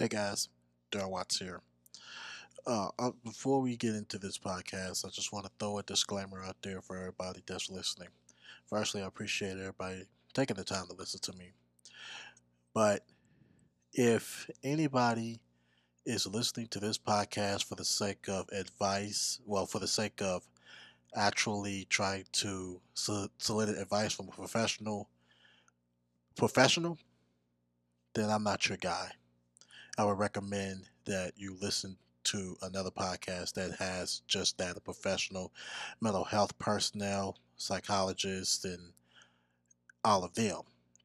[0.00, 0.48] Hey guys,
[0.92, 1.60] Darrell Watts here.
[2.64, 6.40] Uh, uh, before we get into this podcast, I just want to throw a disclaimer
[6.40, 8.10] out there for everybody that's listening.
[8.70, 11.50] Firstly, I appreciate everybody taking the time to listen to me.
[12.72, 13.02] But
[13.92, 15.40] if anybody
[16.06, 20.46] is listening to this podcast for the sake of advice, well, for the sake of
[21.16, 25.08] actually trying to solicit advice from a professional,
[26.36, 26.98] professional,
[28.14, 29.10] then I'm not your guy.
[29.98, 35.52] I would recommend that you listen to another podcast that has just that a professional
[36.00, 38.92] mental health personnel, psychologists, and
[40.04, 40.60] all of them.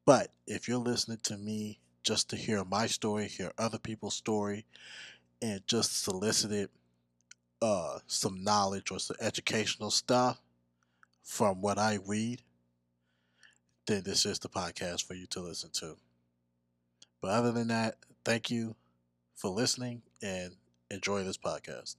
[0.06, 4.64] But if you're listening to me just to hear my story, hear other people's story,
[5.42, 6.68] and just solicited
[7.60, 10.40] uh, some knowledge or some educational stuff
[11.24, 12.42] from what I read,
[13.86, 15.96] then this is the podcast for you to listen to.
[17.20, 18.76] But other than that, thank you
[19.36, 20.56] for listening and
[20.90, 21.96] enjoy this podcast.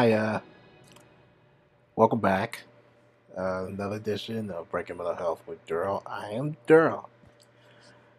[0.00, 0.40] Hi, uh,
[1.94, 2.62] welcome back.
[3.36, 6.02] Uh, another edition of Breaking Mental Health with Darrell.
[6.06, 7.10] I am Darrell.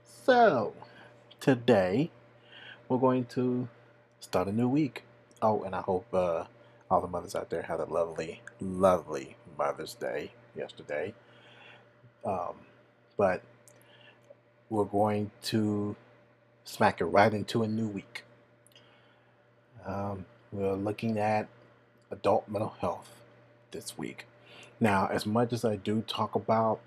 [0.05, 0.75] So,
[1.39, 2.11] today
[2.87, 3.67] we're going to
[4.19, 5.05] start a new week.
[5.41, 6.43] Oh, and I hope uh,
[6.91, 11.15] all the mothers out there had a lovely, lovely Mother's Day yesterday.
[12.23, 12.57] Um,
[13.17, 13.41] but
[14.69, 15.95] we're going to
[16.63, 18.23] smack it right into a new week.
[19.83, 21.47] Um, we're looking at
[22.11, 23.09] adult mental health
[23.71, 24.25] this week.
[24.79, 26.79] Now, as much as I do talk about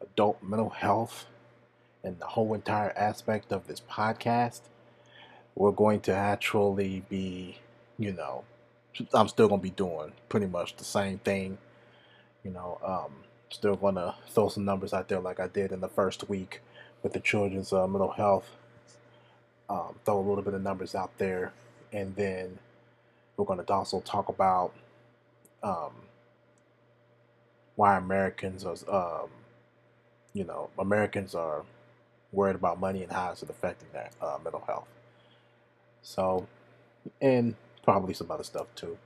[0.00, 1.26] adult mental health
[2.04, 4.62] and the whole entire aspect of this podcast,
[5.54, 7.58] we're going to actually be,
[7.98, 8.44] you know,
[9.12, 11.58] I'm still going to be doing pretty much the same thing.
[12.44, 13.12] You know, um,
[13.50, 16.60] still going to throw some numbers out there like I did in the first week
[17.02, 18.48] with the children's uh, mental health.
[19.68, 21.52] Um, throw a little bit of numbers out there,
[21.92, 22.58] and then
[23.42, 24.72] we're going to also talk about
[25.64, 25.90] um,
[27.74, 28.76] why Americans are,
[29.22, 29.30] um,
[30.32, 31.64] you know, Americans are
[32.30, 34.86] worried about money and how it's affecting their uh, mental health.
[36.02, 36.46] So,
[37.20, 38.96] and probably some other stuff too.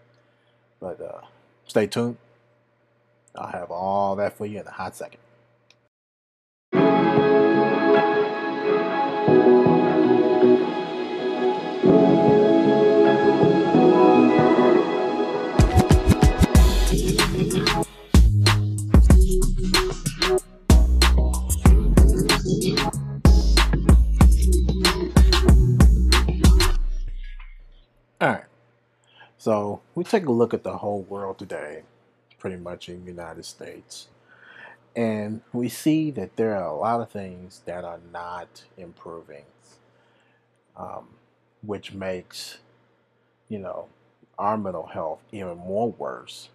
[0.80, 1.22] But uh,
[1.66, 2.18] stay tuned.
[3.34, 5.20] I'll have all that for you in a hot second.
[29.46, 31.82] So we take a look at the whole world today,
[32.36, 34.08] pretty much in the United States,
[34.96, 39.44] and we see that there are a lot of things that are not improving,
[40.76, 41.10] um,
[41.62, 42.58] which makes,
[43.48, 43.86] you know,
[44.36, 46.48] our mental health even more worse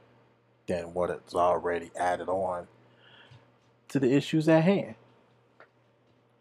[0.67, 2.67] than what it's already added on
[3.87, 4.95] to the issues at hand.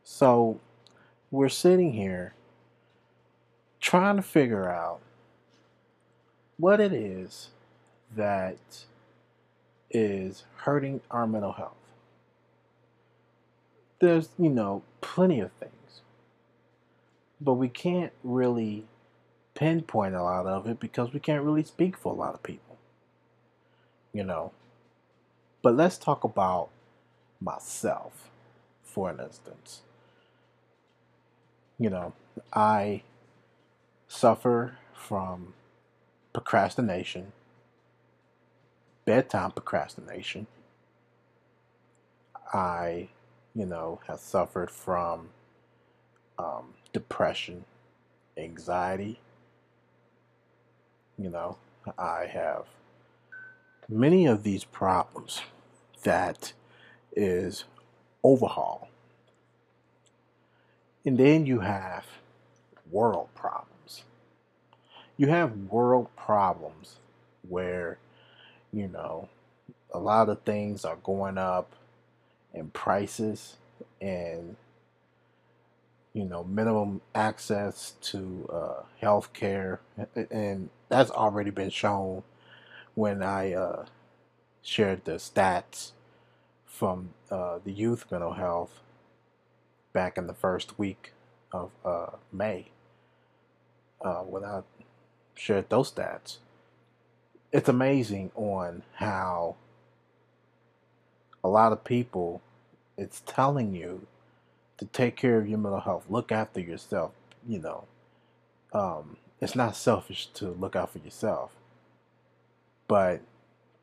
[0.03, 0.59] So
[1.31, 2.35] we're sitting here
[3.79, 5.01] trying to figure out
[6.61, 7.49] what it is
[8.15, 8.59] that
[9.91, 11.73] is hurting our mental health.
[14.01, 16.03] There's, you know, plenty of things,
[17.41, 18.85] but we can't really
[19.55, 22.79] pinpoint a lot of it because we can't really speak for a lot of people,
[24.13, 24.53] you know.
[25.63, 26.69] But let's talk about
[27.41, 28.31] myself
[28.83, 29.83] for an instance.
[31.79, 32.13] You know,
[32.53, 33.03] I
[34.09, 35.55] suffer from
[36.33, 37.33] procrastination,
[39.05, 40.47] bedtime procrastination.
[42.53, 43.09] I,
[43.55, 45.29] you know, have suffered from
[46.39, 47.65] um, depression,
[48.37, 49.21] anxiety.
[51.19, 51.59] You know,
[51.99, 52.65] I have
[53.89, 55.43] many of these problems
[56.03, 56.53] that
[57.15, 57.65] is
[58.23, 58.89] overhaul.
[61.05, 62.07] And then you have
[62.91, 63.70] world problems.
[65.21, 66.97] You have world problems
[67.47, 67.99] where,
[68.73, 69.29] you know,
[69.93, 71.75] a lot of things are going up
[72.55, 73.59] in prices
[74.01, 74.57] and
[76.15, 79.81] you know minimum access to uh, health care
[80.31, 82.23] and that's already been shown
[82.95, 83.87] when i uh,
[84.63, 85.93] shared the stats
[86.67, 88.81] from uh, the youth mental health
[89.93, 91.13] back in the first week
[91.53, 92.67] of uh, may
[94.05, 94.63] uh, when i
[95.35, 96.39] shared those stats
[97.53, 99.57] it's amazing on how
[101.43, 102.43] a lot of people,
[102.97, 104.07] it's telling you
[104.79, 107.13] to take care of your mental health, look after yourself.
[107.49, 107.85] You know,
[108.73, 111.51] um, it's not selfish to look out for yourself,
[112.87, 113.21] but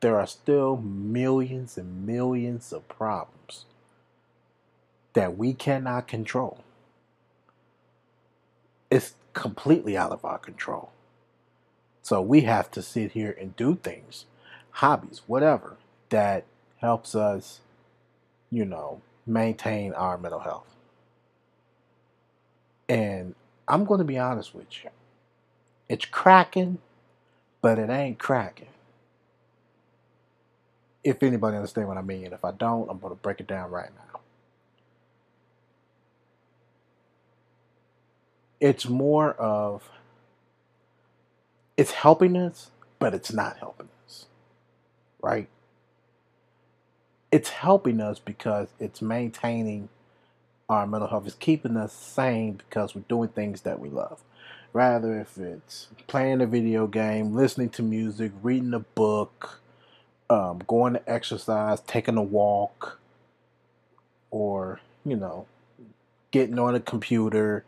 [0.00, 3.66] there are still millions and millions of problems
[5.12, 6.62] that we cannot control.
[8.90, 10.92] It's completely out of our control.
[12.02, 14.26] So we have to sit here and do things,
[14.72, 15.76] hobbies, whatever,
[16.10, 16.44] that
[16.78, 17.60] helps us,
[18.50, 20.74] you know, maintain our mental health.
[22.88, 23.34] And
[23.68, 24.90] I'm going to be honest with you.
[25.88, 26.78] It's cracking,
[27.62, 28.68] but it ain't cracking.
[31.04, 33.70] If anybody understand what I mean, if I don't, I'm going to break it down
[33.70, 34.20] right now.
[38.60, 39.88] It's more of
[41.78, 44.26] it's helping us, but it's not helping us.
[45.22, 45.48] Right?
[47.30, 49.88] it's helping us because it's maintaining
[50.68, 51.26] our mental health.
[51.26, 54.22] It's keeping us sane because we're doing things that we love.
[54.72, 59.60] Rather, if it's playing a video game, listening to music, reading a book,
[60.30, 62.98] um, going to exercise, taking a walk,
[64.30, 65.46] or, you know,
[66.30, 67.64] getting on a computer,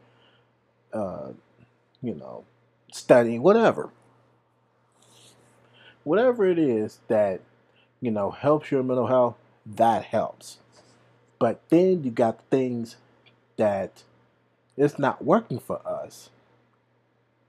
[0.92, 1.30] uh,
[2.02, 2.44] you know,
[2.92, 3.90] studying, whatever.
[6.05, 7.41] Whatever it is that,
[8.00, 9.37] you know, helps your mental health,
[9.67, 10.58] that helps.
[11.38, 12.97] But then you got things
[13.56, 14.02] that
[14.76, 16.31] it's not working for us.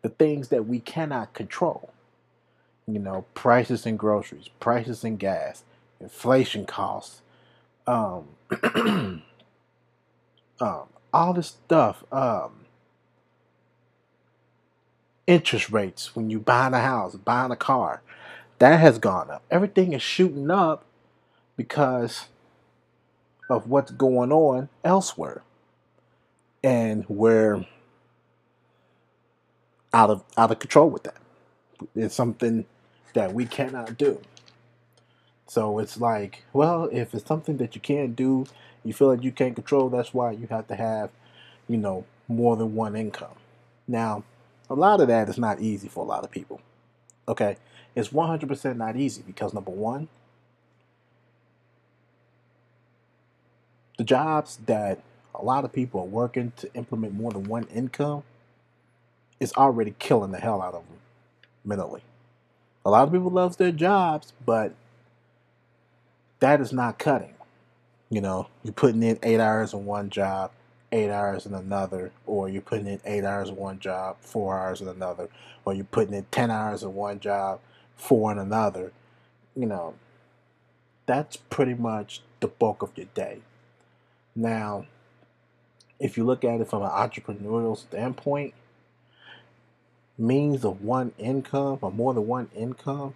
[0.01, 1.94] The things that we cannot control.
[2.88, 5.63] You know, prices in groceries, prices in gas,
[6.00, 7.21] inflation costs,
[7.88, 8.27] um,
[10.59, 10.83] um,
[11.13, 12.65] all this stuff, um,
[15.27, 18.01] interest rates when you buying a house, buying a car,
[18.61, 19.41] that has gone up.
[19.49, 20.85] Everything is shooting up
[21.57, 22.27] because
[23.49, 25.41] of what's going on elsewhere.
[26.63, 27.65] And we're
[29.91, 31.17] out of out of control with that.
[31.95, 32.65] It's something
[33.15, 34.21] that we cannot do.
[35.47, 38.45] So it's like, well, if it's something that you can't do,
[38.83, 41.09] you feel like you can't control, that's why you have to have,
[41.67, 43.33] you know, more than one income.
[43.87, 44.23] Now,
[44.69, 46.61] a lot of that is not easy for a lot of people.
[47.27, 47.57] Okay?
[47.95, 50.07] It's 100% not easy because number one,
[53.97, 54.99] the jobs that
[55.35, 58.23] a lot of people are working to implement more than one income
[59.39, 60.97] is already killing the hell out of them
[61.66, 62.01] mentally.
[62.85, 64.73] A lot of people love their jobs, but
[66.39, 67.33] that is not cutting.
[68.09, 70.51] You know, you're putting in eight hours in one job,
[70.92, 74.81] eight hours in another, or you're putting in eight hours in one job, four hours
[74.81, 75.30] in another,
[75.66, 77.59] or you're putting in 10 hours in one job,
[77.98, 78.92] four in another.
[79.56, 79.95] You know,
[81.06, 83.42] that's pretty much the bulk of your day.
[84.36, 84.86] Now,
[86.00, 88.54] if you look at it from an entrepreneurial standpoint,
[90.18, 93.14] means of one income or more than one income,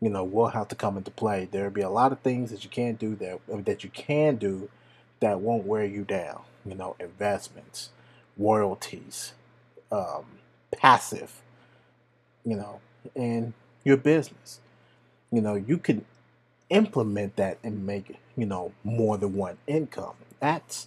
[0.00, 1.48] you know, will have to come into play.
[1.50, 4.70] There'll be a lot of things that you can't do that that you can do
[5.20, 6.42] that won't wear you down.
[6.64, 7.90] You know, investments,
[8.36, 9.32] royalties,
[9.92, 10.24] um,
[10.72, 11.40] passive,
[12.44, 12.80] you know,
[13.16, 13.52] and
[13.84, 14.60] your business.
[15.30, 16.04] You know, you can
[16.70, 20.14] implement that and make you know more than one income.
[20.38, 20.86] That's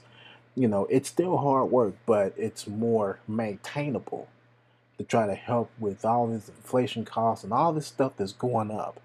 [0.56, 4.28] you know it's still hard work but it's more maintainable
[4.98, 8.72] to try to help with all this inflation costs and all this stuff that's going
[8.72, 9.00] up.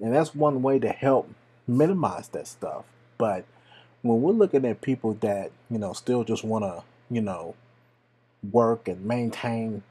[0.00, 1.28] And that's one way to help
[1.66, 2.84] minimize that stuff.
[3.18, 3.44] But
[4.02, 7.54] when we're looking at people that you know still just want to you know
[8.52, 9.82] work and maintain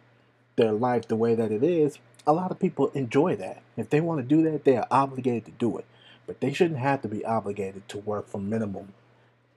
[0.56, 4.02] their life the way that it is a lot of people enjoy that if they
[4.02, 5.86] want to do that they are obligated to do it
[6.26, 8.94] but they shouldn't have to be obligated to work for minimum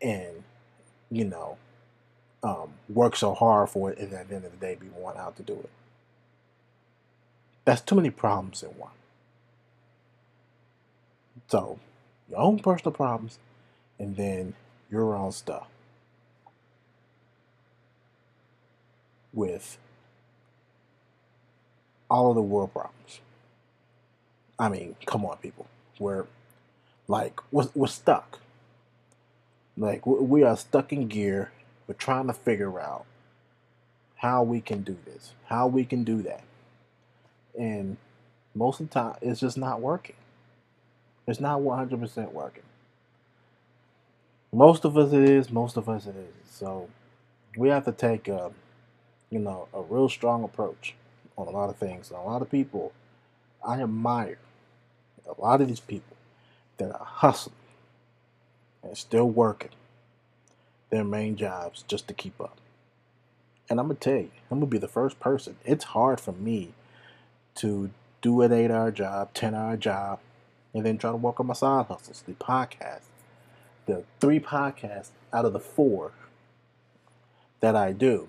[0.03, 0.43] and
[1.11, 1.57] you know
[2.47, 5.17] um, work so hard for it, and at the end of the day, be worn
[5.17, 5.71] out to do it.
[7.65, 8.93] That's too many problems in one.
[11.49, 11.81] So,
[12.31, 13.39] your own personal problems,
[13.99, 14.55] and then
[14.91, 15.67] your own stuff.
[19.33, 19.77] With
[22.11, 23.21] all of the world problems.
[24.59, 25.67] I mean, come on, people.
[25.99, 26.27] We're
[27.09, 28.41] like we're, we're stuck.
[29.77, 31.53] Like we are stuck in gear.
[31.87, 33.05] We're trying to figure out
[34.17, 36.43] how we can do this, how we can do that,
[37.59, 37.97] and
[38.55, 40.17] most of the time it's just not working.
[41.27, 42.63] It's not 100% working.
[44.53, 46.51] Most of us it is, most of us it is.
[46.51, 46.89] So
[47.57, 48.53] we have to take a,
[49.31, 50.95] you know, a real strong approach
[51.37, 52.11] on a lot of things.
[52.11, 52.93] And a lot of people,
[53.66, 54.38] I admire
[55.26, 56.16] a lot of these people
[56.78, 57.57] that are hustling
[58.83, 59.71] and still working
[60.90, 62.59] their main jobs just to keep up.
[63.69, 65.57] And I'm gonna tell you, I'm gonna be the first person.
[65.64, 66.73] It's hard for me
[67.57, 67.90] to
[68.23, 70.21] do an eight hour job, 10 hour job,
[70.73, 73.02] and then try to work on my side hustles, the podcast.
[73.87, 76.12] The three podcasts out of the four
[77.61, 78.28] that I do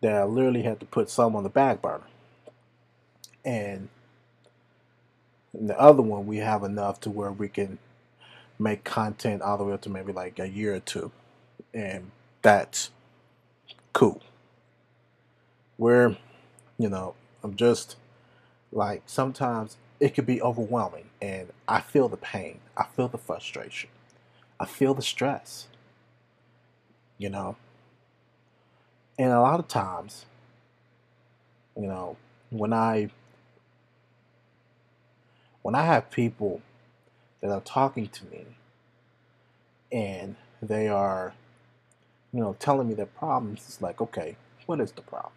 [0.00, 2.04] that I literally had to put some on the back burner.
[3.46, 3.88] And
[5.54, 7.78] the other one, we have enough to where we can
[8.58, 11.12] make content all the way up to maybe like a year or two.
[11.72, 12.10] And
[12.42, 12.90] that's
[13.92, 14.20] cool.
[15.76, 16.16] Where,
[16.76, 17.96] you know, I'm just
[18.72, 22.58] like sometimes it could be overwhelming and I feel the pain.
[22.76, 23.90] I feel the frustration.
[24.58, 25.68] I feel the stress.
[27.16, 27.56] You know?
[29.18, 30.26] And a lot of times,
[31.76, 32.16] you know,
[32.50, 33.10] when I
[35.66, 36.62] when I have people
[37.40, 38.46] that are talking to me
[39.90, 41.34] and they are,
[42.32, 45.32] you know, telling me their problems, it's like, okay, what is the problem?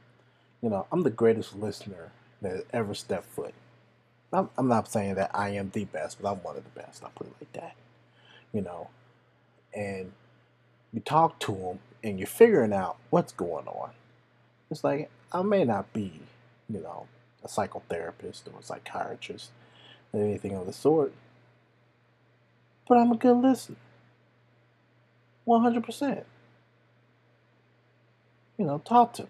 [0.62, 2.12] You know, I'm the greatest listener
[2.44, 3.56] that ever stepped foot.
[4.32, 7.04] I'm, I'm not saying that I am the best, but I'm one of the best.
[7.04, 7.76] I'll put it like that.
[8.54, 8.90] You know,
[9.74, 10.12] and
[10.94, 13.90] you talk to them and you're figuring out what's going on.
[14.70, 16.20] It's like, I may not be,
[16.70, 17.08] you know,
[17.44, 19.50] a psychotherapist or a psychiatrist,
[20.14, 21.14] anything of the sort.
[22.88, 23.76] But I'm a good listener.
[25.48, 26.24] 100%.
[28.58, 29.30] You know, talk to me.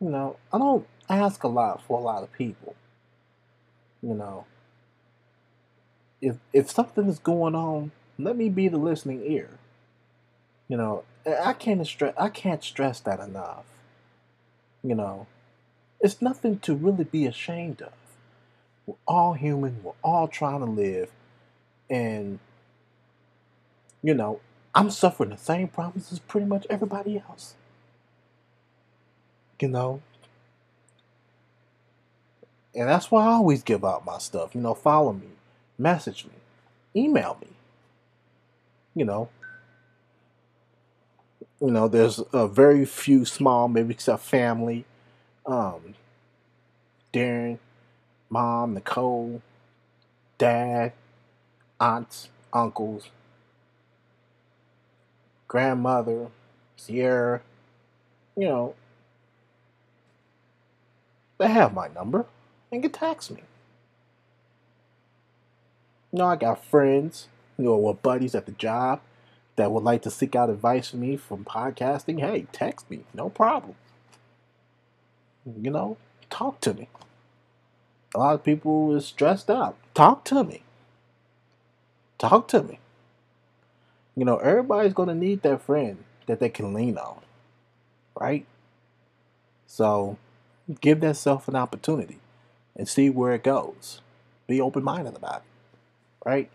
[0.00, 2.74] You know, I don't ask a lot for a lot of people.
[4.02, 4.44] You know,
[6.20, 9.50] if if something is going on, let me be the listening ear.
[10.68, 13.64] You know, I can't stress I can't stress that enough.
[14.82, 15.26] You know,
[16.00, 17.92] it's nothing to really be ashamed of.
[18.86, 19.82] We're all human.
[19.82, 21.10] We're all trying to live.
[21.88, 22.38] And,
[24.02, 24.40] you know,
[24.74, 27.54] I'm suffering the same problems as pretty much everybody else.
[29.60, 30.02] You know?
[32.74, 34.54] And that's why I always give out my stuff.
[34.54, 35.28] You know, follow me,
[35.78, 37.48] message me, email me.
[38.96, 39.28] You know,
[41.60, 44.84] you know, there's a very few small, maybe except family,
[45.46, 45.94] um,
[47.12, 47.58] Darren,
[48.34, 49.40] mom, Nicole,
[50.38, 50.92] dad,
[51.78, 53.08] aunts, uncles,
[55.46, 56.26] grandmother,
[56.76, 57.42] Sierra,
[58.36, 58.74] you know,
[61.38, 62.26] they have my number
[62.72, 63.42] and can text me.
[66.12, 69.00] You know, I got friends, you know, or buddies at the job
[69.54, 72.18] that would like to seek out advice from me from podcasting.
[72.18, 73.76] Hey, text me, no problem.
[75.46, 75.98] You know,
[76.30, 76.88] talk to me
[78.14, 79.76] a lot of people is stressed out.
[79.94, 80.62] Talk to me.
[82.18, 82.78] Talk to me.
[84.16, 87.20] You know, everybody's going to need that friend that they can lean on,
[88.18, 88.46] right?
[89.66, 90.18] So
[90.80, 92.18] give that self an opportunity
[92.76, 94.00] and see where it goes.
[94.46, 96.50] Be open minded about it, right?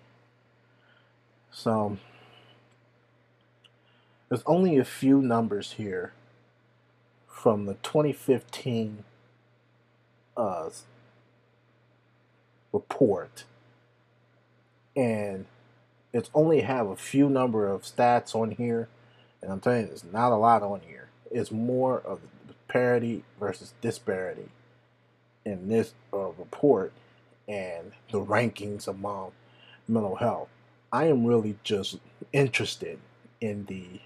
[1.51, 1.97] So
[4.29, 6.13] there's only a few numbers here
[7.27, 9.03] from the 2015
[10.37, 10.69] uh,
[12.71, 13.45] report.
[14.95, 15.45] And
[16.13, 18.89] it's only have a few number of stats on here
[19.41, 21.07] and i'm telling you there's not a lot on here.
[21.31, 22.19] It's more of
[22.67, 24.49] parity versus disparity
[25.45, 26.91] in this uh, report
[27.47, 29.31] and the rankings among
[29.87, 30.49] mental health.
[30.91, 31.99] I am really just
[32.33, 32.99] interested
[33.39, 34.01] in the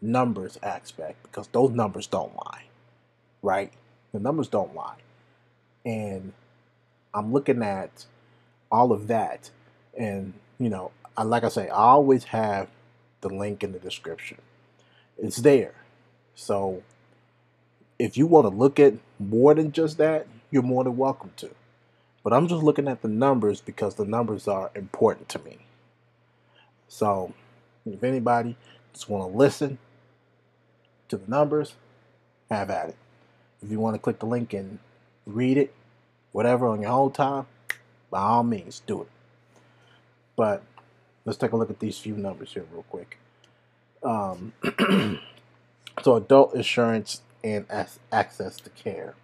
[0.00, 2.64] numbers aspect because those numbers don't lie
[3.44, 3.70] right?
[4.12, 4.96] The numbers don't lie.
[5.84, 6.32] And
[7.14, 8.06] I'm looking at
[8.70, 9.50] all of that,
[9.96, 12.68] and you know, I, like I say, I always have
[13.22, 14.38] the link in the description.
[15.18, 15.74] It's there.
[16.34, 16.82] So
[17.98, 21.50] if you want to look at more than just that, you're more than welcome to.
[22.22, 25.58] But I'm just looking at the numbers because the numbers are important to me.
[26.88, 27.34] So
[27.86, 28.56] if anybody
[28.92, 29.78] just want to listen
[31.08, 31.74] to the numbers,
[32.50, 32.96] have at it.
[33.62, 34.78] If you want to click the link and
[35.26, 35.74] read it,
[36.34, 37.46] whatever on your own time,
[38.10, 39.08] by all means, do it.
[40.34, 40.64] But
[41.24, 43.18] let's take a look at these few numbers here real quick.
[44.02, 44.52] Um,
[46.02, 47.66] so adult insurance and
[48.10, 49.14] access to care.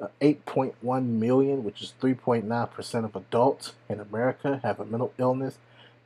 [0.00, 5.58] Uh, 8.1 million, which is 3.9% of adults in America, have a mental illness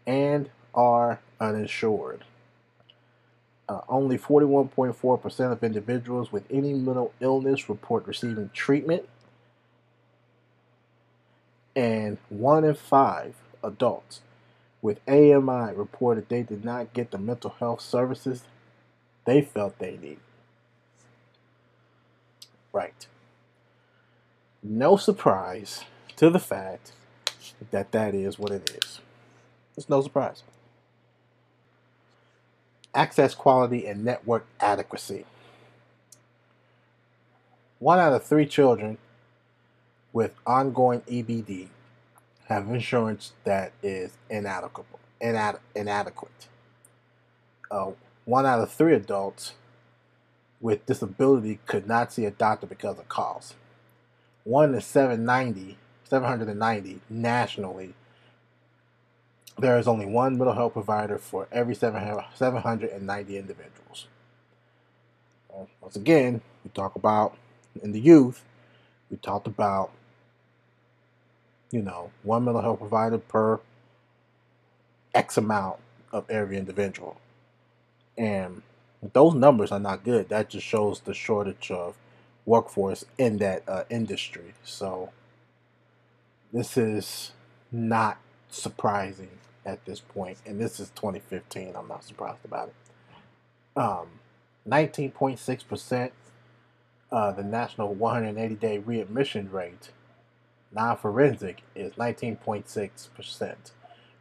[0.06, 2.24] and are uninsured.
[3.66, 9.08] Uh, only 41.4% of individuals with any mental illness report receiving treatment,
[11.78, 14.20] and one in five adults
[14.82, 18.42] with AMI reported they did not get the mental health services
[19.24, 20.18] they felt they needed.
[22.72, 23.06] Right.
[24.60, 25.84] No surprise
[26.16, 26.90] to the fact
[27.70, 29.00] that that is what it is.
[29.76, 30.42] It's no surprise.
[32.92, 35.26] Access quality and network adequacy.
[37.78, 38.98] One out of three children
[40.12, 41.68] with ongoing EBD
[42.46, 44.86] have insurance that is inadequate.
[45.20, 46.48] Inad- inadequate.
[47.70, 47.92] Uh,
[48.24, 49.52] one out of three adults
[50.60, 53.54] with disability could not see a doctor because of cost.
[54.44, 57.94] One in 790, 790 nationally.
[59.58, 64.06] There is only one mental health provider for every 790 individuals.
[65.80, 67.36] Once again, we talk about
[67.82, 68.44] in the youth,
[69.10, 69.90] we talked about,
[71.70, 73.60] you know, one mental health provider per
[75.14, 75.78] X amount
[76.12, 77.20] of every individual.
[78.16, 78.62] And
[79.12, 80.28] those numbers are not good.
[80.28, 81.96] That just shows the shortage of
[82.46, 84.54] workforce in that uh, industry.
[84.64, 85.10] So
[86.52, 87.32] this is
[87.70, 88.18] not
[88.50, 89.30] surprising
[89.66, 91.74] at this point, and this is 2015.
[91.76, 92.74] I'm not surprised about it.
[93.80, 94.08] Um,
[94.66, 96.10] 19.6%,
[97.12, 99.90] uh, the national 180 day readmission rate,
[100.72, 103.54] non forensic, is 19.6%,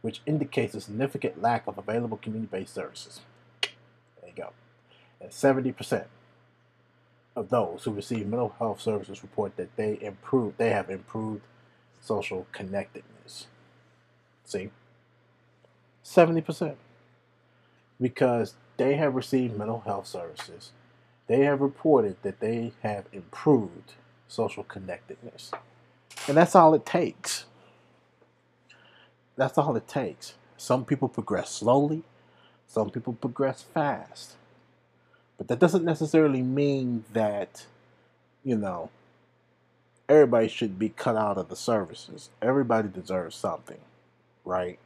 [0.02, 3.20] which indicates a significant lack of available community based services.
[3.62, 4.52] There you go
[5.20, 6.06] and 70%
[7.36, 11.42] of those who receive mental health services report that they improve they have improved
[12.00, 13.46] social connectedness.
[14.44, 14.70] See?
[16.04, 16.76] 70%.
[18.00, 20.72] Because they have received mental health services.
[21.26, 23.94] They have reported that they have improved
[24.28, 25.50] social connectedness.
[26.28, 27.46] And that's all it takes.
[29.36, 30.34] That's all it takes.
[30.56, 32.04] Some people progress slowly,
[32.66, 34.34] some people progress fast.
[35.38, 37.66] But that doesn't necessarily mean that,
[38.44, 38.90] you know,
[40.08, 42.30] everybody should be cut out of the services.
[42.42, 43.80] Everybody deserves something,
[44.44, 44.78] right?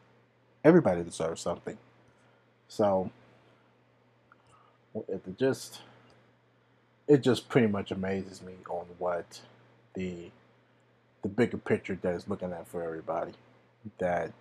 [0.64, 1.78] Everybody deserves something.
[2.68, 3.10] So
[5.08, 5.80] it just
[7.08, 9.40] it just pretty much amazes me on what
[9.94, 10.30] the
[11.22, 13.32] the bigger picture that is looking at for everybody
[13.98, 14.32] that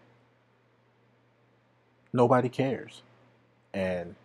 [2.14, 3.02] nobody cares
[3.74, 4.16] and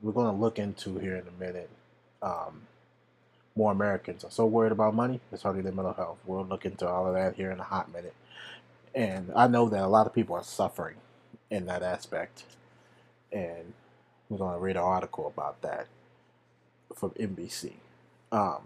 [0.00, 1.70] we're going to look into here in a minute.
[2.22, 2.62] Um,
[3.56, 6.18] more Americans are so worried about money, it's hardly their mental health.
[6.24, 8.14] We'll look into all of that here in a hot minute.
[8.94, 10.96] And I know that a lot of people are suffering
[11.50, 12.44] in that aspect.
[13.32, 13.74] And
[14.28, 15.86] we're going to read an article about that
[16.94, 17.72] from NBC.
[18.30, 18.62] Um,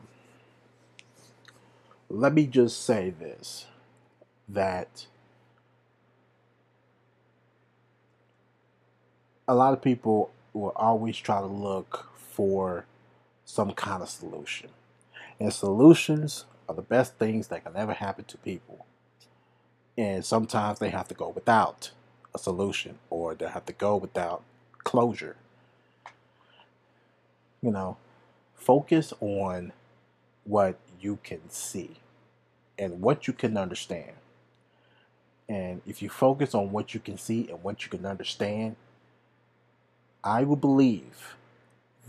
[2.12, 3.64] let me just say this
[4.46, 5.06] that
[9.48, 12.84] a lot of people will always try to look for
[13.46, 14.68] some kind of solution.
[15.40, 18.84] And solutions are the best things that can ever happen to people.
[19.96, 21.92] And sometimes they have to go without
[22.34, 24.42] a solution or they have to go without
[24.84, 25.36] closure.
[27.62, 27.96] You know,
[28.54, 29.72] focus on
[30.44, 32.01] what you can see
[32.78, 34.12] and what you can understand.
[35.48, 38.76] And if you focus on what you can see and what you can understand,
[40.24, 41.36] I would believe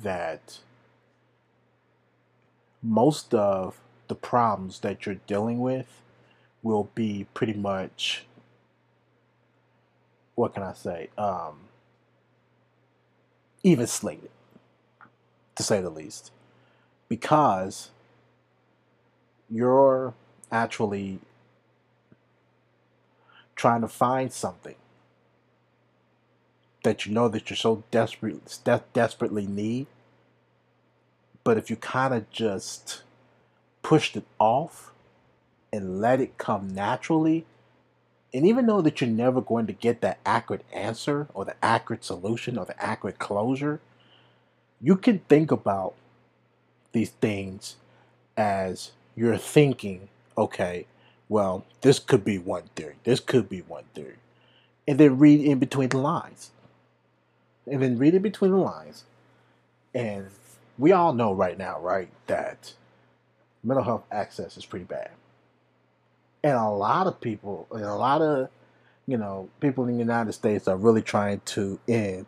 [0.01, 0.59] that
[2.81, 6.01] most of the problems that you're dealing with
[6.61, 8.25] will be pretty much
[10.35, 11.09] what can I say?
[11.17, 11.59] Um,
[13.63, 14.31] even slated,
[15.55, 16.31] to say the least,
[17.07, 17.91] because
[19.49, 20.13] you're
[20.53, 21.19] actually
[23.55, 24.75] trying to find something
[26.83, 29.87] that you know that you're so desperate, de- desperately need,
[31.43, 33.03] But if you kind of just
[33.83, 34.93] pushed it off
[35.73, 37.45] and let it come naturally,
[38.33, 42.05] and even though that you're never going to get that accurate answer or the accurate
[42.05, 43.81] solution or the accurate closure,
[44.81, 45.95] you can think about
[46.93, 47.77] these things
[48.37, 50.85] as you're thinking, okay,
[51.29, 54.17] well, this could be one theory, this could be one theory.
[54.87, 56.51] And then read in between the lines.
[57.65, 59.05] And then read in between the lines.
[59.93, 60.27] And
[60.77, 62.73] we all know right now, right, that
[63.63, 65.11] mental health access is pretty bad.
[66.43, 68.49] And a lot of people, and a lot of,
[69.07, 72.25] you know, people in the United States are really trying to end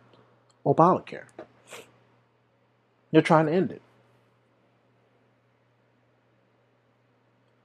[0.64, 1.24] Obamacare.
[3.12, 3.82] They're trying to end it.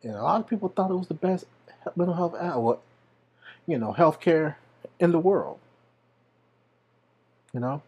[0.04, 1.46] And a lot of people thought it was the best
[1.96, 2.82] mental health, what,
[3.68, 4.56] you know, healthcare
[5.00, 5.60] in the world.
[7.54, 7.82] You know?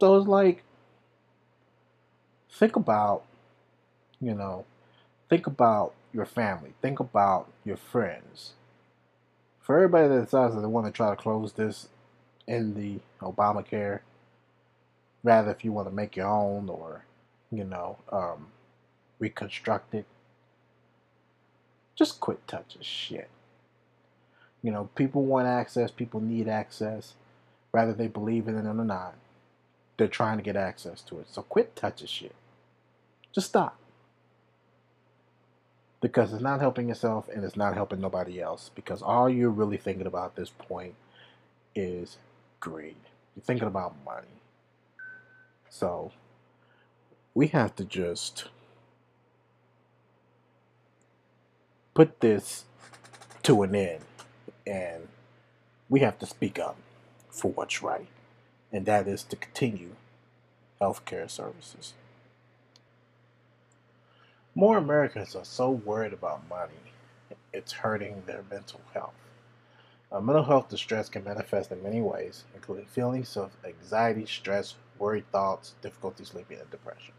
[0.00, 0.62] So it's like,
[2.50, 3.24] think about,
[4.20, 4.64] you know,
[5.28, 8.52] think about your family, think about your friends.
[9.60, 11.88] For everybody that decides that they want to try to close this
[12.46, 14.00] in the Obamacare,
[15.22, 17.04] rather if you want to make your own or,
[17.50, 18.48] you know, um,
[19.22, 20.04] reconstruct it,
[21.94, 23.30] just quit touching shit.
[24.62, 27.14] You know, people want access, people need access,
[27.70, 29.14] whether they believe in it or not.
[29.96, 31.28] They're trying to get access to it.
[31.30, 32.34] So quit touching shit.
[33.32, 33.78] Just stop.
[36.00, 38.72] Because it's not helping yourself and it's not helping nobody else.
[38.74, 40.94] Because all you're really thinking about at this point
[41.76, 42.16] is
[42.58, 42.96] greed.
[43.36, 44.40] You're thinking about money.
[45.70, 46.10] So
[47.34, 48.48] we have to just
[51.94, 52.64] put this
[53.42, 54.04] to an end
[54.66, 55.08] and
[55.88, 56.76] we have to speak up
[57.28, 58.08] for what's right,
[58.72, 59.90] and that is to continue
[60.80, 61.94] healthcare services.
[64.54, 66.92] More Americans are so worried about money,
[67.52, 69.14] it's hurting their mental health.
[70.10, 75.24] Uh, mental health distress can manifest in many ways, including feelings of anxiety, stress, worried
[75.32, 77.14] thoughts, difficulty sleeping, and depression.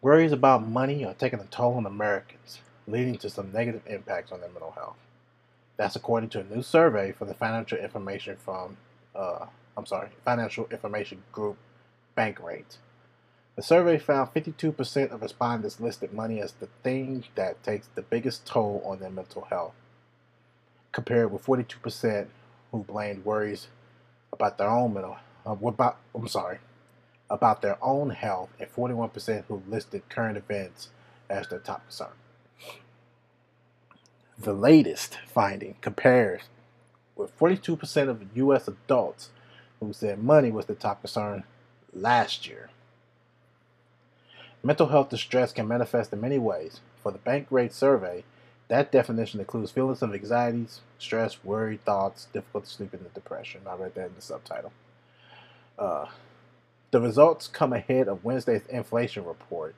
[0.00, 4.40] Worries about money are taking a toll on Americans leading to some negative impacts on
[4.40, 4.96] their mental health.
[5.76, 8.76] That's according to a new survey from the financial information from,
[9.14, 11.56] uh, I'm sorry, financial information group
[12.16, 12.76] Bankrate.
[13.56, 18.46] The survey found 52% of respondents listed money as the thing that takes the biggest
[18.46, 19.74] toll on their mental health,
[20.92, 22.28] compared with 42%
[22.70, 23.66] who blamed worries
[24.32, 26.58] about their own mental, uh, about, I'm sorry,
[27.30, 30.88] about their own health, and 41% who listed current events
[31.28, 32.08] as their top concern.
[34.38, 36.42] The latest finding compares
[37.16, 38.68] with 42% of U.S.
[38.68, 39.30] adults
[39.80, 41.44] who said money was the top concern
[41.92, 42.70] last year.
[44.62, 46.80] Mental health distress can manifest in many ways.
[47.02, 48.24] For the Bankrate survey,
[48.68, 53.62] that definition includes feelings of anxieties, stress, worry, thoughts, difficulty sleeping, and depression.
[53.66, 54.72] I read that in the subtitle.
[55.78, 56.06] Uh,
[56.90, 59.74] the results come ahead of Wednesday's inflation report,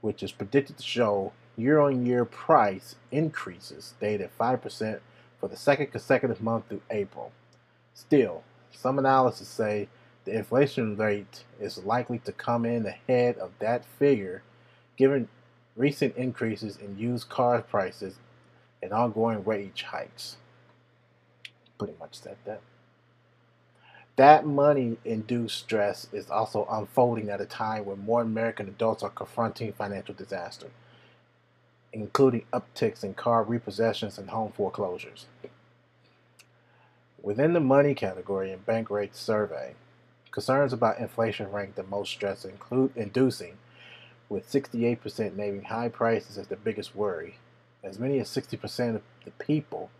[0.00, 5.00] which is predicted to show year on year price increases stayed at 5%
[5.40, 7.32] for the second consecutive month through April.
[7.94, 8.42] Still,
[8.72, 9.88] some analysts say
[10.24, 14.42] the inflation rate is likely to come in ahead of that figure
[14.96, 15.28] given
[15.76, 18.16] recent increases in used car prices
[18.82, 20.36] and ongoing wage hikes.
[21.78, 22.60] Pretty much said that.
[24.18, 29.10] That money induced stress is also unfolding at a time when more American adults are
[29.10, 30.68] confronting financial disaster
[31.92, 35.26] including upticks in car repossessions and home foreclosures.
[37.22, 39.74] Within the money category in Bankrate survey,
[40.30, 43.58] concerns about inflation rank the most stress include inducing,
[44.28, 47.38] with 68% naming high prices as the biggest worry.
[47.82, 49.90] As many as 60% of the people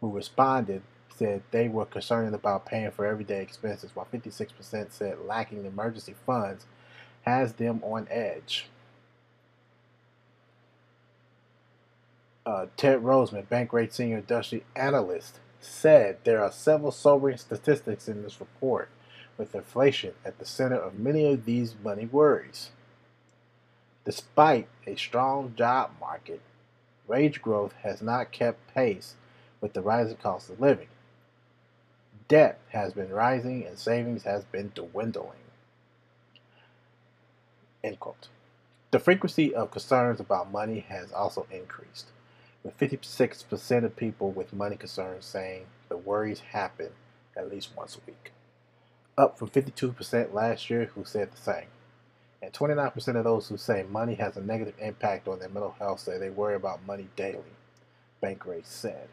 [0.00, 0.82] who responded
[1.16, 6.66] said they were concerned about paying for everyday expenses, while 56% said lacking emergency funds
[7.22, 8.68] has them on edge.
[12.46, 18.40] uh, Ted Rossman, Bankrate Senior Industry Analyst, said there are several sobering statistics in this
[18.40, 18.90] report,
[19.38, 22.70] with inflation at the center of many of these money worries.
[24.04, 26.40] Despite a strong job market,
[27.06, 29.14] wage growth has not kept pace
[29.60, 30.88] with the rising cost of living.
[32.34, 35.38] Debt has been rising and savings has been dwindling.
[37.84, 38.28] End quote.
[38.90, 42.08] The frequency of concerns about money has also increased
[42.64, 46.90] with 56% of people with money concerns saying the worries happen
[47.36, 48.32] at least once a week.
[49.18, 51.68] up from 52% last year who said the same.
[52.42, 56.00] And 29% of those who say money has a negative impact on their mental health
[56.00, 57.56] say they worry about money daily,
[58.22, 59.08] Bankrate said.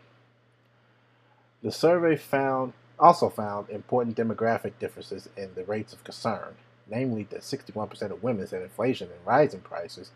[1.64, 6.56] The survey found also found important demographic differences in the rates of concern,
[6.88, 10.12] namely that 61% of women said inflation and rising prices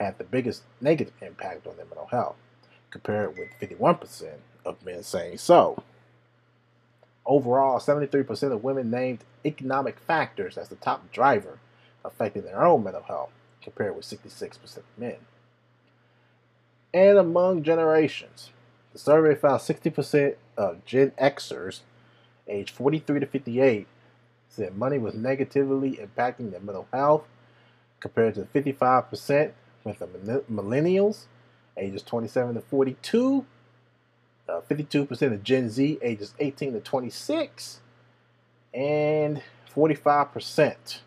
[0.00, 2.36] had the biggest negative impact on their mental health,
[2.90, 4.32] compared with 51%
[4.64, 5.82] of men saying so.
[7.26, 11.58] Overall, 73% of women named economic factors as the top driver
[12.04, 13.30] affecting their own mental health,
[13.62, 15.16] compared with 66% of men.
[16.94, 18.50] And among generations,
[18.92, 21.80] the survey found 60% of Gen Xers
[22.50, 23.86] aged 43 to 58
[24.50, 27.24] said money was negatively impacting their mental health,
[28.00, 29.52] compared to 55%
[29.84, 30.06] with the
[30.50, 31.26] millennials
[31.76, 33.46] ages 27 to 42,
[34.48, 37.80] uh, 52% of Gen Z ages 18 to 26,
[38.74, 39.42] and
[39.74, 40.98] 45%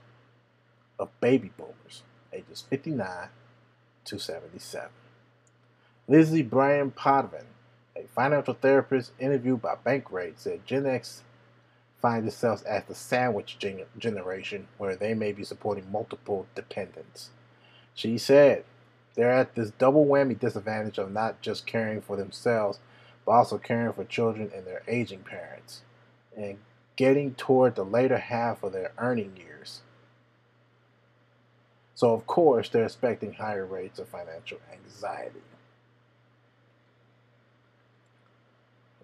[0.98, 3.28] of baby boomers ages 59
[4.06, 4.90] to 77.
[6.08, 7.46] Lizzie Bryan Podvin,
[7.96, 11.24] a financial therapist interviewed by Bankrate, said Gen X
[12.04, 17.32] find themselves as the sandwich gen- generation where they may be supporting multiple dependents.
[17.96, 18.66] She said
[19.16, 22.80] they're at this double whammy disadvantage of not just caring for themselves,
[23.26, 25.84] but also caring for children and their aging parents,
[26.38, 26.60] and
[26.98, 29.82] getting toward the later half of their earning years.
[31.96, 35.42] So, of course, they're expecting higher rates of financial anxiety.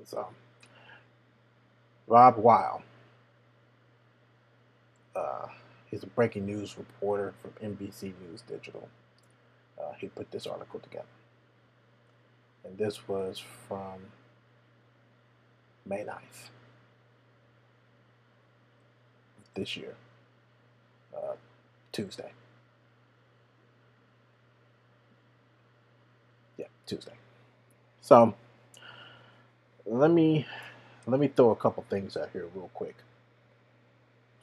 [0.06, 0.28] So,
[2.08, 2.84] Rob Wile,
[5.16, 5.48] uh,
[5.90, 8.88] he's a breaking news reporter from NBC News Digital.
[9.80, 11.06] Uh, he put this article together.
[12.66, 14.00] And this was from
[15.86, 16.50] May 9th
[19.56, 19.96] this year,
[21.16, 21.34] uh,
[21.92, 22.32] Tuesday.
[26.58, 27.14] Yeah, Tuesday.
[28.02, 28.34] So
[29.86, 30.46] let me
[31.08, 32.96] let me throw a couple things out here real quick.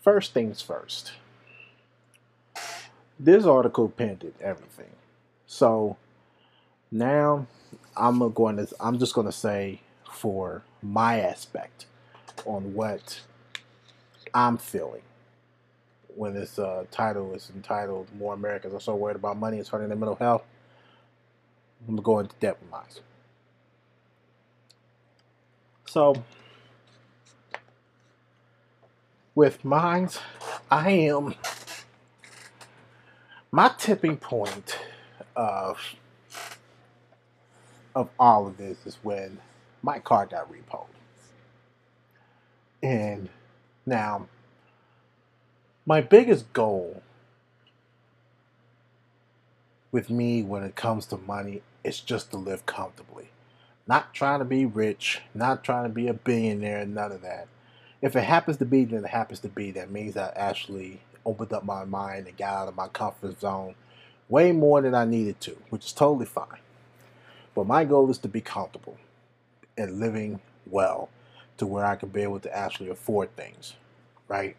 [0.06, 1.14] First things first.
[3.18, 4.90] This article painted everything.
[5.48, 5.96] So
[6.92, 7.48] now
[7.96, 11.86] I'm going to I'm just going to say for my aspect
[12.44, 13.22] on what
[14.32, 15.02] I'm feeling
[16.14, 19.88] when this uh, title is entitled "More Americans Are So Worried About Money It's Hurting
[19.88, 20.44] Their Mental Health."
[21.80, 23.00] I'm gonna go into depth with.
[25.84, 26.14] So,
[29.36, 30.08] with mine,
[30.70, 31.34] I am
[33.52, 34.78] my tipping point
[35.36, 35.78] of
[37.94, 39.38] of all of this is when
[39.82, 40.86] my car got repoed.
[42.82, 43.28] And
[43.84, 44.26] now,
[45.86, 47.02] my biggest goal
[49.92, 53.28] with me when it comes to money is just to live comfortably.
[53.86, 57.48] Not trying to be rich, not trying to be a billionaire, none of that.
[58.02, 59.70] If it happens to be, then it happens to be.
[59.72, 63.74] That means I actually opened up my mind and got out of my comfort zone
[64.28, 66.60] way more than I needed to, which is totally fine.
[67.54, 68.98] But my goal is to be comfortable
[69.76, 71.08] and living well
[71.58, 73.74] to where I can be able to actually afford things,
[74.28, 74.56] right?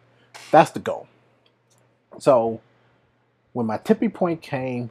[0.50, 1.06] That's the goal.
[2.18, 2.60] So
[3.52, 4.90] when my tipping point came,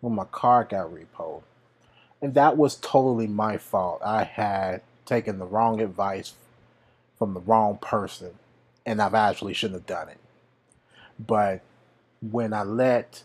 [0.00, 1.42] when my car got repoed,
[2.20, 4.00] and that was totally my fault.
[4.04, 6.34] I had taken the wrong advice
[7.18, 8.32] from the wrong person,
[8.86, 10.18] and I've actually shouldn't have done it.
[11.18, 11.62] But
[12.22, 13.22] when I let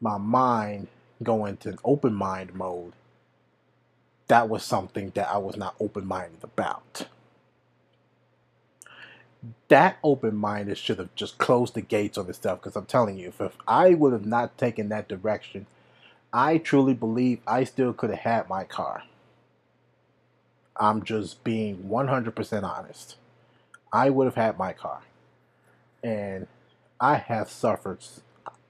[0.00, 0.88] my mind
[1.22, 2.92] go into an open mind mode,
[4.28, 7.08] that was something that I was not open minded about.
[9.68, 13.28] That open minded should have just closed the gates on stuff because I'm telling you,
[13.28, 15.66] if, if I would have not taken that direction,
[16.32, 19.04] I truly believe I still could have had my car.
[20.76, 23.16] I'm just being 100% honest.
[23.92, 25.02] I would have had my car.
[26.02, 26.46] And
[27.00, 28.04] I have suffered,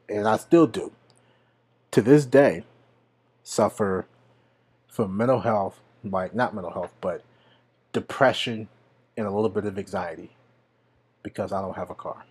[0.08, 0.92] and I still do,
[1.90, 2.64] to this day,
[3.42, 4.06] suffer
[4.88, 7.22] from mental health, like not mental health, but
[7.92, 8.68] depression
[9.16, 10.30] and a little bit of anxiety
[11.22, 12.24] because I don't have a car.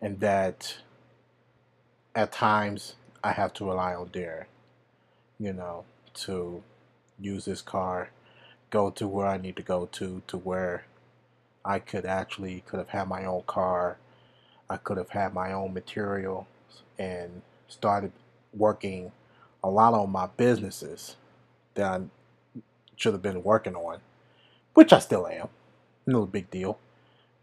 [0.00, 0.78] And that
[2.14, 4.46] at times I have to rely on Darren,
[5.38, 6.62] you know, to
[7.18, 8.10] use this car,
[8.70, 10.84] go to where I need to go to, to where
[11.64, 13.98] I could actually could have had my own car,
[14.68, 16.46] I could have had my own material,
[16.98, 18.12] and started
[18.54, 19.12] working
[19.62, 21.16] a lot on my businesses
[21.74, 22.60] that I
[22.96, 24.00] should have been working on,
[24.74, 25.48] which I still am.
[26.06, 26.78] No big deal.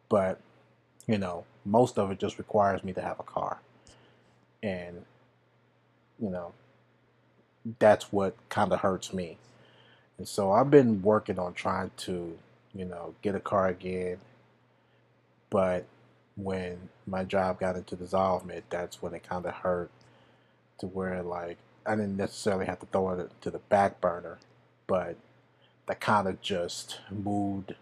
[0.10, 0.40] But
[1.08, 3.60] you know, most of it just requires me to have a car.
[4.62, 5.04] And,
[6.20, 6.54] you know,
[7.80, 9.38] that's what kind of hurts me.
[10.24, 12.40] And so I've been working on trying to,
[12.74, 14.20] you know, get a car again.
[15.50, 15.86] But
[16.38, 19.92] when my job got into dissolvement, that's when it kind of hurt
[20.80, 24.38] to where, like, I didn't necessarily have to throw it to the back burner,
[24.88, 25.18] but
[25.88, 27.76] that kind of just moved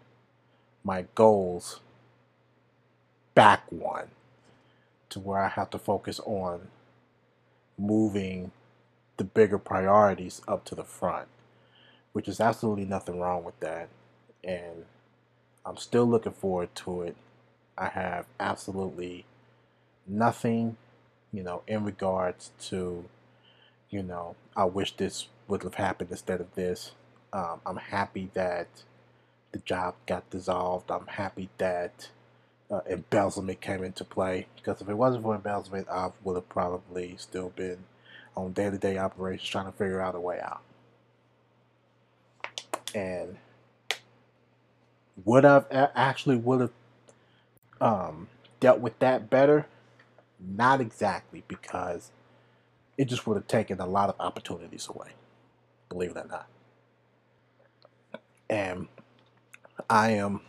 [0.83, 1.79] my goals
[3.35, 4.07] back one
[5.09, 6.69] to where I have to focus on
[7.77, 8.51] moving
[9.17, 11.27] the bigger priorities up to the front,
[12.13, 13.89] which is absolutely nothing wrong with that.
[14.43, 14.85] And
[15.65, 17.15] I'm still looking forward to it.
[17.77, 19.25] I have absolutely
[20.07, 20.77] nothing,
[21.31, 23.05] you know, in regards to,
[23.89, 26.91] you know, I wish this would have happened instead of this.
[27.33, 28.67] Um, I'm happy that
[29.51, 30.91] the job got dissolved.
[30.91, 32.09] I'm happy that
[32.69, 37.15] uh, embezzlement came into play because if it wasn't for embezzlement, I would have probably
[37.17, 37.79] still been
[38.35, 40.61] on day to day operations trying to figure out a way out.
[42.95, 43.37] And
[45.25, 46.71] would I've actually would have
[47.79, 48.27] um,
[48.59, 49.67] dealt with that better?
[50.39, 52.11] Not exactly because
[52.97, 55.09] it just would have taken a lot of opportunities away,
[55.89, 56.47] believe it or not.
[58.49, 58.87] And
[59.89, 60.41] I am,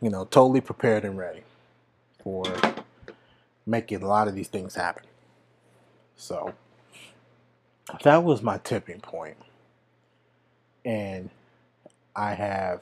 [0.00, 1.42] you know, totally prepared and ready
[2.22, 2.44] for
[3.66, 5.04] making a lot of these things happen.
[6.16, 6.54] So
[8.02, 9.36] that was my tipping point.
[10.84, 11.30] And
[12.14, 12.80] I have,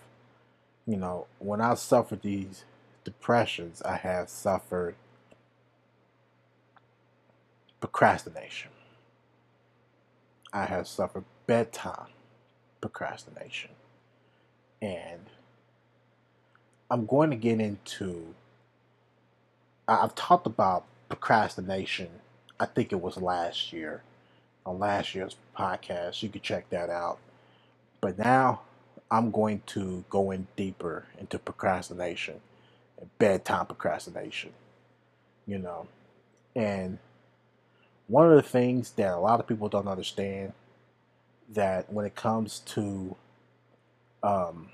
[0.86, 2.64] you know, when I suffered these
[3.04, 4.94] depressions, I have suffered
[7.80, 8.70] procrastination.
[10.52, 12.08] I have suffered bedtime
[12.80, 13.70] procrastination.
[14.82, 15.26] And
[16.90, 18.34] I'm going to get into,
[19.86, 22.08] I've talked about procrastination,
[22.58, 24.02] I think it was last year,
[24.66, 26.22] on last year's podcast.
[26.22, 27.18] You can check that out.
[28.00, 28.62] But now
[29.10, 32.40] I'm going to go in deeper into procrastination
[33.18, 34.52] bedtime procrastination,
[35.46, 35.88] you know.
[36.56, 36.98] And
[38.08, 40.52] one of the things that a lot of people don't understand
[41.50, 43.16] that when it comes to
[44.22, 44.70] um,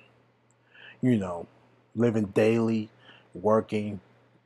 [1.03, 1.47] you know,
[1.95, 2.91] living daily,
[3.35, 4.01] working,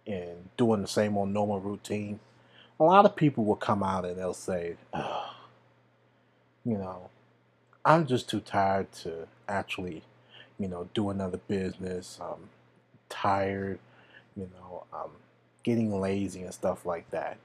[0.06, 2.20] and doing the same old normal routine,
[2.80, 5.34] a lot of people will come out and they'll say, oh,
[6.64, 7.10] you know,
[7.84, 10.04] I'm just too tired to actually,
[10.58, 12.18] you know, do another business.
[12.22, 12.50] I'm
[13.10, 13.80] tired,
[14.36, 15.10] you know, I'm
[15.64, 17.38] getting lazy and stuff like that.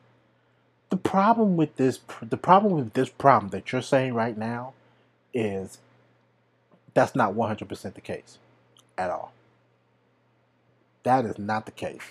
[0.89, 4.73] The problem with this, the problem with this problem that you're saying right now
[5.33, 5.79] is
[6.93, 8.39] that's not 100% the case
[8.97, 9.33] at all.
[11.03, 12.01] That is not the case.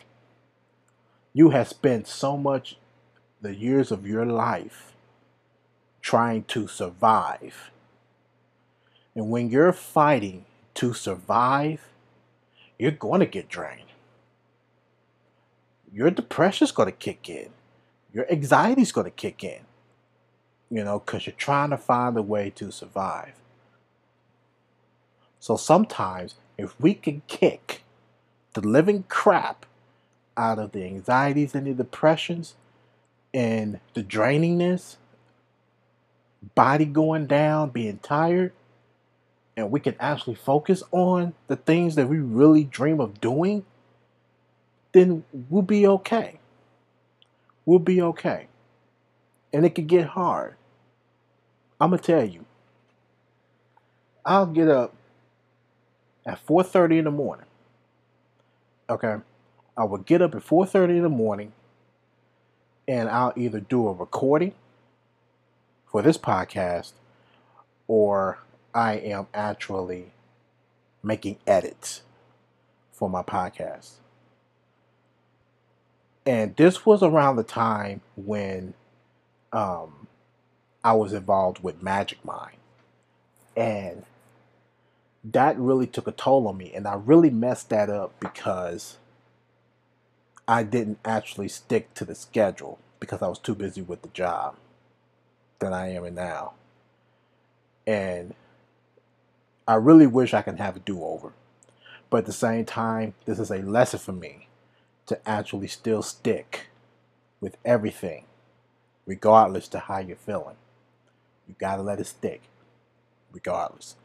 [1.32, 2.76] You have spent so much
[3.42, 4.92] the years of your life
[6.02, 7.70] trying to survive.
[9.14, 11.88] And when you're fighting to survive,
[12.78, 13.80] you're going to get drained.
[15.92, 17.50] Your depression's going to kick in.
[18.12, 19.60] Your anxiety's going to kick in.
[20.70, 23.34] You know, because you're trying to find a way to survive.
[25.38, 27.82] So sometimes, if we can kick
[28.54, 29.66] the living crap
[30.36, 32.54] out of the anxieties and the depressions
[33.32, 34.96] and the drainingness,
[36.54, 38.52] body going down, being tired,
[39.56, 43.64] and we can actually focus on the things that we really dream of doing,
[44.92, 46.38] then we'll be okay.
[47.64, 48.48] We'll be okay.
[49.52, 50.56] And it could get hard.
[51.80, 52.44] I'm to tell you.
[54.24, 54.94] I'll get up
[56.26, 57.46] at 4:30 in the morning.
[58.88, 59.16] Okay?
[59.76, 61.52] I will get up at 4:30 in the morning
[62.86, 64.54] and I'll either do a recording
[65.86, 66.92] for this podcast
[67.86, 68.38] or
[68.74, 70.12] I am actually
[71.02, 72.02] making edits
[72.92, 73.92] for my podcast.
[76.26, 78.74] And this was around the time when
[79.52, 80.08] um,
[80.82, 82.56] I was involved with Magic Mind.
[83.56, 84.04] And
[85.22, 86.72] that really took a toll on me.
[86.74, 88.96] And I really messed that up because
[90.48, 94.56] I didn't actually stick to the schedule because I was too busy with the job
[95.60, 96.54] that I am now.
[97.86, 98.34] And
[99.68, 101.32] I really wish I can have a do over.
[102.10, 104.48] But at the same time, this is a lesson for me
[105.06, 106.68] to actually still stick
[107.40, 108.24] with everything,
[109.06, 110.56] regardless to how you're feeling.
[111.48, 112.42] You gotta let it stick,
[113.32, 113.96] regardless.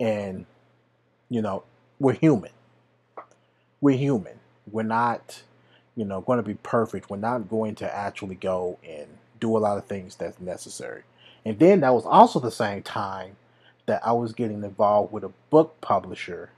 [0.00, 0.46] And,
[1.28, 1.64] you know,
[2.00, 2.52] we're human.
[3.80, 4.40] We're human.
[4.70, 5.42] we're not,
[5.96, 7.10] you know, going to be perfect.
[7.10, 9.06] We're not going to actually go and
[9.40, 11.02] do a lot of things that's necessary.
[11.44, 13.36] And then that was also the same time
[13.86, 16.50] that I was getting involved with a book publisher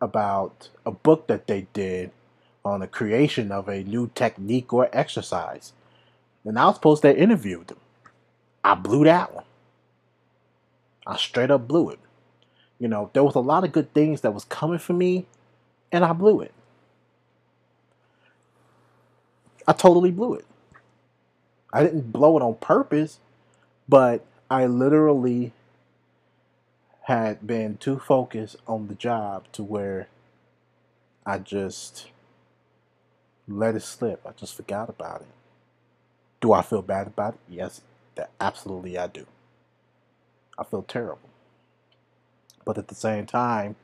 [0.00, 2.10] about a book that they did
[2.64, 5.72] on the creation of a new technique or exercise.
[6.44, 7.78] And I was supposed to interview them.
[8.64, 9.44] I blew that one.
[11.06, 11.98] I straight up blew it.
[12.78, 15.26] You know, there was a lot of good things that was coming for me,
[15.92, 16.52] and I blew it.
[19.66, 20.46] I totally blew it.
[21.72, 23.20] I didn't blow it on purpose,
[23.88, 25.52] but I literally
[27.04, 30.08] had been too focused on the job to where
[31.26, 32.08] I just
[33.48, 34.22] let it slip.
[34.26, 35.28] I just forgot about it.
[36.40, 37.40] Do I feel bad about it?
[37.48, 37.82] Yes,
[38.16, 39.26] that absolutely I do.
[40.58, 41.30] I feel terrible.
[42.64, 43.76] But at the same time,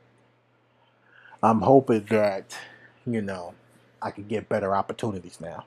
[1.43, 2.57] I'm hoping that,
[3.05, 3.55] you know,
[4.01, 5.65] I can get better opportunities now.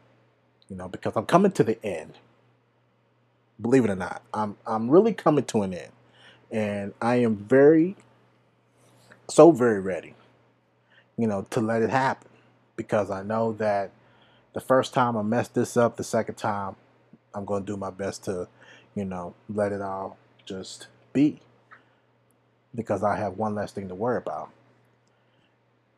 [0.68, 2.14] You know, because I'm coming to the end.
[3.60, 5.92] Believe it or not, I'm I'm really coming to an end.
[6.50, 7.96] And I am very
[9.28, 10.14] so very ready,
[11.16, 12.28] you know, to let it happen.
[12.76, 13.90] Because I know that
[14.54, 16.76] the first time I messed this up, the second time
[17.34, 18.48] I'm gonna do my best to,
[18.94, 21.40] you know, let it all just be
[22.74, 24.50] because I have one less thing to worry about.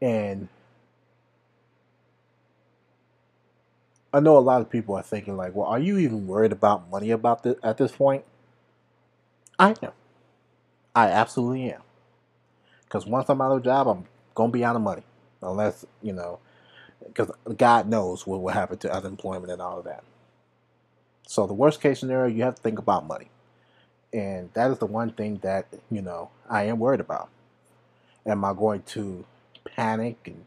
[0.00, 0.48] And
[4.12, 6.90] I know a lot of people are thinking like, well, are you even worried about
[6.90, 8.24] money about this at this point?
[9.58, 9.92] I am.
[10.94, 11.82] I absolutely am.
[12.84, 15.02] Because once I'm out of a job, I'm gonna be out of money,
[15.42, 16.38] unless you know,
[17.06, 20.04] because God knows what will happen to unemployment and all of that.
[21.26, 23.30] So the worst case scenario, you have to think about money.
[24.12, 27.30] And that is the one thing that, you know, I am worried about.
[28.26, 29.24] Am I going to
[29.64, 30.44] panic and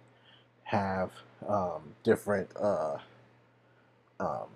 [0.66, 1.12] have
[1.48, 2.98] um, different uh,
[4.20, 4.48] um,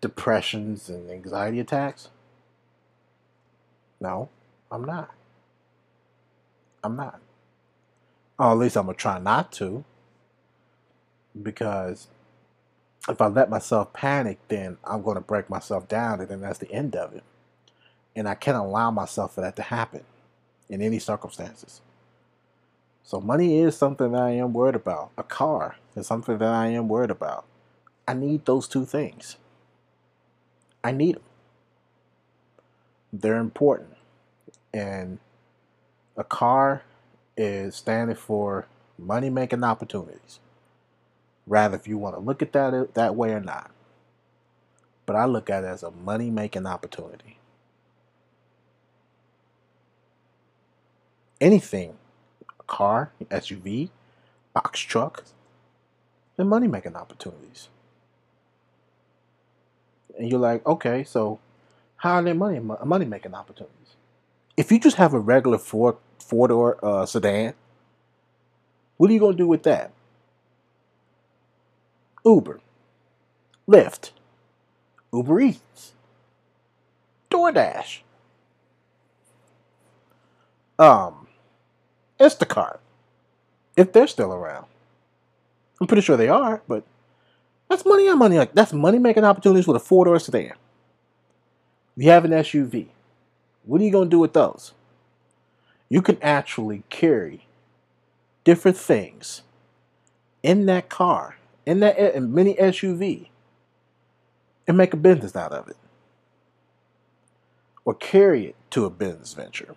[0.00, 2.08] depressions and anxiety attacks?
[4.00, 4.28] No,
[4.70, 5.10] I'm not.
[6.82, 7.20] I'm not.
[8.38, 9.84] Or at least I'm going to try not to.
[11.40, 12.08] Because
[13.08, 16.58] if I let myself panic, then I'm going to break myself down, and then that's
[16.58, 17.22] the end of it.
[18.16, 20.02] And I can't allow myself for that to happen
[20.68, 21.80] in any circumstances.
[23.02, 25.10] So money is something that I am worried about.
[25.18, 27.44] A car is something that I am worried about.
[28.06, 29.36] I need those two things.
[30.82, 31.22] I need them.
[33.12, 33.96] They're important.
[34.72, 35.18] And
[36.20, 36.82] a car
[37.36, 38.66] is standing for
[38.98, 40.40] money making opportunities.
[41.46, 43.70] Rather, if you want to look at that that way or not.
[45.06, 47.40] But I look at it as a money making opportunity.
[51.40, 51.96] anything
[52.58, 53.88] a car, SUV,
[54.52, 55.24] box truck,
[56.36, 57.68] they're money making opportunities.
[60.18, 61.40] And you're like, okay, so
[61.96, 63.76] how are they money money making opportunities?
[64.56, 67.54] If you just have a regular four four door uh, sedan,
[68.96, 69.92] what are you gonna do with that?
[72.24, 72.60] Uber,
[73.68, 74.10] Lyft,
[75.12, 75.92] Uber Eats,
[77.30, 78.00] DoorDash.
[80.78, 81.26] Um,
[82.18, 82.78] Instacart,
[83.76, 84.66] if they're still around.
[85.80, 86.84] I'm pretty sure they are, but
[87.68, 88.36] that's money on money.
[88.38, 90.52] Like that's money making opportunities with a four door sedan.
[91.96, 92.88] You have an SUV,
[93.64, 94.72] what are you going to do with those?
[95.90, 97.46] You can actually carry
[98.44, 99.42] different things
[100.42, 101.36] in that car,
[101.66, 103.28] in that mini SUV,
[104.66, 105.76] and make a business out of it,
[107.84, 109.74] or carry it to a business venture.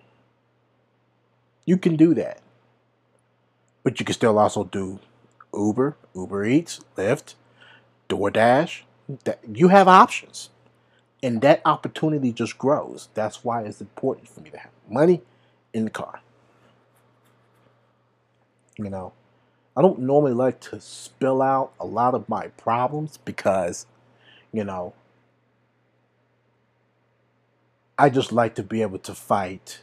[1.66, 2.42] You can do that.
[3.84, 5.00] But you can still also do
[5.54, 7.34] Uber, Uber Eats, Lyft,
[8.08, 8.84] DoorDash.
[9.52, 10.52] You have options.
[11.22, 13.10] And that opportunity just grows.
[13.14, 15.22] That's why it's important for me to have money
[15.74, 16.22] in the car.
[18.78, 19.14] You know,
[19.76, 23.86] I don't normally like to spill out a lot of my problems because,
[24.52, 24.94] you know,
[27.98, 29.82] I just like to be able to fight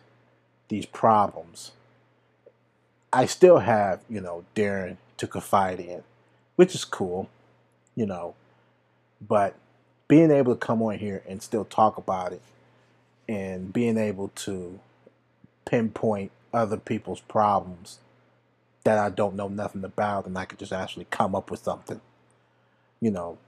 [0.68, 1.72] these problems,
[3.12, 6.02] I still have, you know, Darren to confide in,
[6.56, 7.28] which is cool,
[7.94, 8.34] you know,
[9.20, 9.54] but
[10.08, 12.42] being able to come on here and still talk about it
[13.28, 14.78] and being able to
[15.64, 17.98] pinpoint other people's problems
[18.84, 22.00] that I don't know nothing about and I could just actually come up with something,
[23.00, 23.38] you know,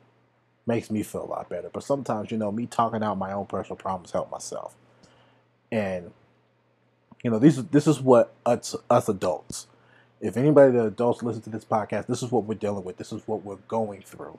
[0.67, 1.71] makes me feel a lot better.
[1.73, 4.75] But sometimes, you know, me talking out my own personal problems help myself.
[5.71, 6.13] And
[7.25, 9.67] you know, these this is what us us adults
[10.23, 12.97] if anybody the adults listen to this podcast, this is what we're dealing with.
[12.97, 14.39] This is what we're going through.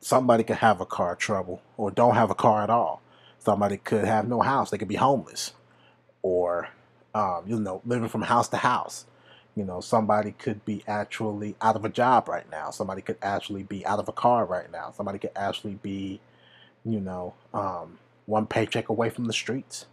[0.00, 3.02] Somebody could have a car trouble or don't have a car at all.
[3.38, 4.70] Somebody could have no house.
[4.70, 5.52] They could be homeless
[6.22, 6.68] or,
[7.14, 9.06] um, you know, living from house to house.
[9.54, 12.70] You know, somebody could be actually out of a job right now.
[12.70, 14.92] Somebody could actually be out of a car right now.
[14.92, 16.20] Somebody could actually be,
[16.84, 19.86] you know, um, one paycheck away from the streets.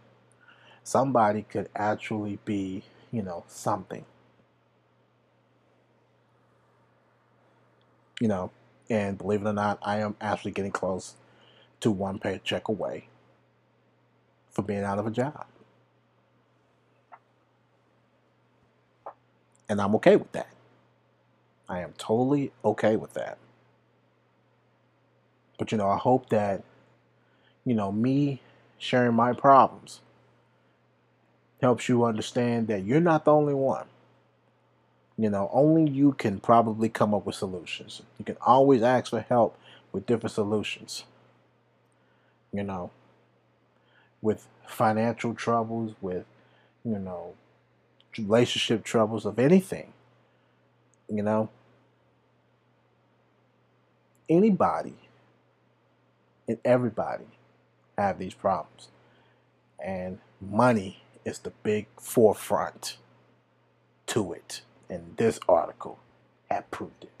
[0.84, 4.04] Somebody could actually be, you know, something.
[8.20, 8.50] You know,
[8.88, 11.14] and believe it or not, I am actually getting close
[11.80, 13.08] to one paycheck away
[14.50, 15.46] for being out of a job.
[19.68, 20.48] And I'm okay with that.
[21.68, 23.38] I am totally okay with that.
[25.58, 26.62] But you know, I hope that,
[27.64, 28.40] you know, me
[28.78, 30.00] sharing my problems
[31.60, 33.86] helps you understand that you're not the only one.
[35.18, 38.02] You know, only you can probably come up with solutions.
[38.18, 39.58] You can always ask for help
[39.90, 41.04] with different solutions.
[42.52, 42.90] You know,
[44.20, 46.26] with financial troubles, with,
[46.84, 47.34] you know,
[48.18, 49.92] relationship troubles, of anything.
[51.08, 51.50] You know,
[54.28, 54.96] anybody
[56.48, 57.26] and everybody
[57.96, 58.88] have these problems.
[59.84, 62.98] And money is the big forefront
[64.08, 64.62] to it.
[64.88, 65.98] And this article
[66.50, 67.15] had proved it.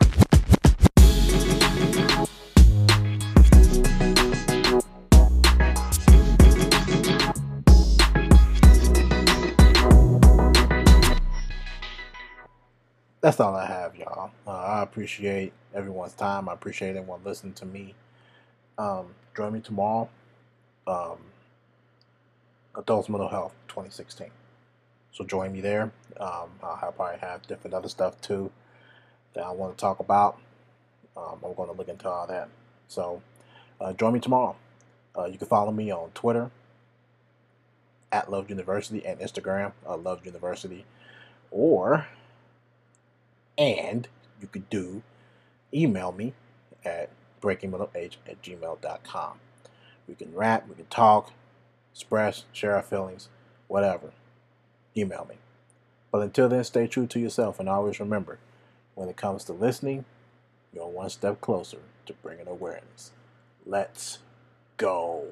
[13.26, 14.30] That's all I have, y'all.
[14.46, 16.48] Uh, I appreciate everyone's time.
[16.48, 17.96] I appreciate everyone listening to me.
[18.78, 20.08] Um, join me tomorrow.
[20.86, 21.18] Um,
[22.76, 24.28] Adults Mental Health 2016.
[25.10, 25.90] So join me there.
[26.20, 28.52] Um, I'll probably have different other stuff too
[29.34, 30.38] that I want to talk about.
[31.16, 32.48] Um, I'm going to look into all that.
[32.86, 33.22] So
[33.80, 34.54] uh, join me tomorrow.
[35.18, 36.52] Uh, you can follow me on Twitter
[38.12, 40.84] at Love University and Instagram, uh, Love University,
[41.50, 42.06] or
[43.58, 44.08] and
[44.40, 45.02] you could do
[45.72, 46.34] email me
[46.84, 49.40] at breakingmentalh at gmail.com.
[50.08, 51.32] We can rap, we can talk,
[51.92, 53.28] express, share our feelings,
[53.68, 54.12] whatever.
[54.96, 55.36] Email me.
[56.10, 58.38] But until then, stay true to yourself and always remember
[58.94, 60.04] when it comes to listening,
[60.72, 63.12] you're one step closer to bringing awareness.
[63.66, 64.18] Let's
[64.76, 65.24] go.